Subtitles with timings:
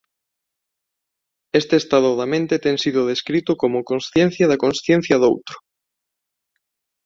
[1.59, 5.57] Este estado da mente ten sido descrito como "consciencia da consciencia doutro".